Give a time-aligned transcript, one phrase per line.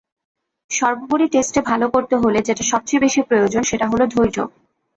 [0.71, 4.37] সর্বোপরি টেস্টে ভালো করতে হলে যেটা সবচেয়ে বেশি প্রয়োজন, সেটা হলো ধৈর্য।